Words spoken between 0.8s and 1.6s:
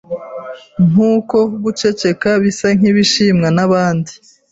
Nkuko